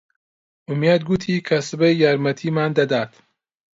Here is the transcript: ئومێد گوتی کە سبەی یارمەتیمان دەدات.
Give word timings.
ئومێد 0.67 1.01
گوتی 1.09 1.37
کە 1.47 1.57
سبەی 1.69 1.99
یارمەتیمان 2.03 2.71
دەدات. 2.79 3.11